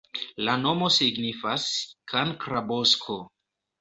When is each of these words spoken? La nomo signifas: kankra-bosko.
La 0.47 0.53
nomo 0.61 0.87
signifas: 0.95 1.67
kankra-bosko. 2.15 3.19